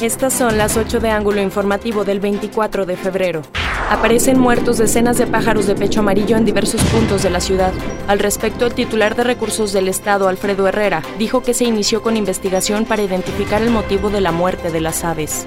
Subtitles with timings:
[0.00, 3.42] Estas son las 8 de ángulo informativo del 24 de febrero.
[3.90, 7.74] Aparecen muertos decenas de pájaros de pecho amarillo en diversos puntos de la ciudad.
[8.08, 12.16] Al respecto, el titular de recursos del Estado, Alfredo Herrera, dijo que se inició con
[12.16, 15.46] investigación para identificar el motivo de la muerte de las aves.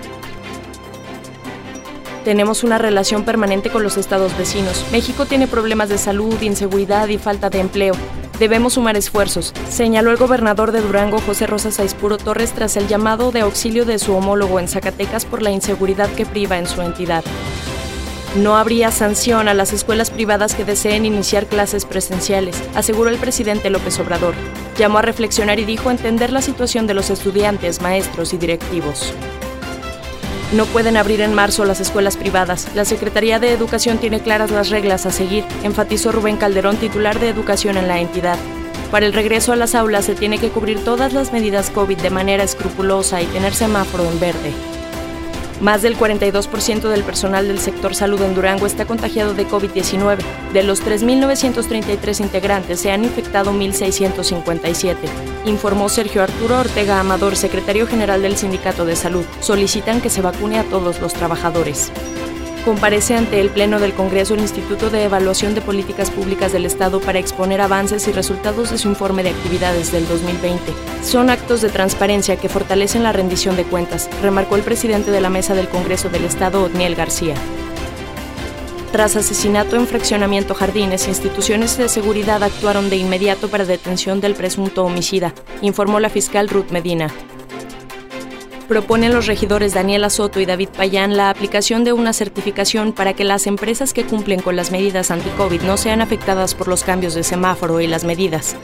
[2.24, 4.86] Tenemos una relación permanente con los estados vecinos.
[4.92, 7.96] México tiene problemas de salud, inseguridad y falta de empleo.
[8.40, 13.32] Debemos sumar esfuerzos, señaló el gobernador de Durango, José Rosa Saispuro Torres, tras el llamado
[13.32, 17.24] de auxilio de su homólogo en Zacatecas por la inseguridad que priva en su entidad.
[18.36, 23.70] No habría sanción a las escuelas privadas que deseen iniciar clases presenciales, aseguró el presidente
[23.70, 24.34] López Obrador.
[24.76, 29.14] Llamó a reflexionar y dijo entender la situación de los estudiantes, maestros y directivos.
[30.54, 32.68] No pueden abrir en marzo las escuelas privadas.
[32.76, 37.30] La Secretaría de Educación tiene claras las reglas a seguir, enfatizó Rubén Calderón, titular de
[37.30, 38.38] Educación en la entidad.
[38.92, 42.12] Para el regreso a las aulas se tiene que cubrir todas las medidas COVID de
[42.12, 44.73] manera escrupulosa y tener semáforo en verde.
[45.64, 50.18] Más del 42% del personal del sector salud en Durango está contagiado de COVID-19.
[50.52, 54.98] De los 3.933 integrantes se han infectado 1.657,
[55.46, 59.24] informó Sergio Arturo Ortega Amador, secretario general del Sindicato de Salud.
[59.40, 61.94] Solicitan que se vacune a todos los trabajadores
[62.64, 67.00] comparece ante el Pleno del Congreso el Instituto de Evaluación de Políticas Públicas del Estado
[67.00, 70.74] para exponer avances y resultados de su informe de actividades del 2020.
[71.04, 75.30] Son actos de transparencia que fortalecen la rendición de cuentas, remarcó el presidente de la
[75.30, 77.36] Mesa del Congreso del Estado, Otniel García.
[78.92, 84.86] Tras asesinato en fraccionamiento Jardines, instituciones de seguridad actuaron de inmediato para detención del presunto
[84.86, 87.10] homicida, informó la fiscal Ruth Medina
[88.68, 93.24] proponen los regidores Daniela Soto y David Payán la aplicación de una certificación para que
[93.24, 97.24] las empresas que cumplen con las medidas anti-COVID no sean afectadas por los cambios de
[97.24, 98.56] semáforo y las medidas.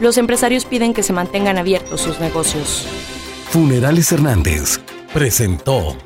[0.00, 2.86] Los empresarios piden que se mantengan abiertos sus negocios.
[3.50, 4.80] Funerales Hernández
[5.12, 5.96] presentó